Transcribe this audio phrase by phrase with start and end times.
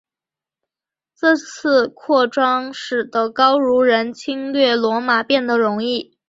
[1.15, 6.17] 这次扩张使得高卢人侵略罗马变得容易。